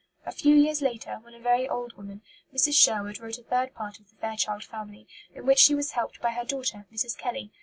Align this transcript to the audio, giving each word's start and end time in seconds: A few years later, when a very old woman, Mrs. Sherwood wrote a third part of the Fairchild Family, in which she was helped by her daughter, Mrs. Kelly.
A 0.25 0.31
few 0.31 0.55
years 0.55 0.81
later, 0.81 1.19
when 1.21 1.35
a 1.35 1.39
very 1.39 1.69
old 1.69 1.93
woman, 1.93 2.23
Mrs. 2.51 2.73
Sherwood 2.73 3.19
wrote 3.19 3.37
a 3.37 3.43
third 3.43 3.75
part 3.75 3.99
of 3.99 4.09
the 4.09 4.15
Fairchild 4.15 4.63
Family, 4.63 5.07
in 5.35 5.45
which 5.45 5.59
she 5.59 5.75
was 5.75 5.91
helped 5.91 6.19
by 6.23 6.31
her 6.31 6.43
daughter, 6.43 6.87
Mrs. 6.91 7.15
Kelly. 7.15 7.51